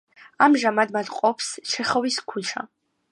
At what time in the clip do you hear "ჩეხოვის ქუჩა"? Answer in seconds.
1.73-2.65